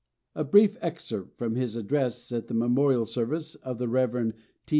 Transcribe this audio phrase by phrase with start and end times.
[0.33, 4.33] A brief excerpt from his address at the Memorial Service of the Rev.
[4.65, 4.69] T.